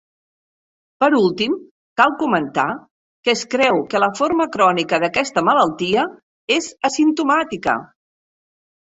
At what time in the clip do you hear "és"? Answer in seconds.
6.61-6.75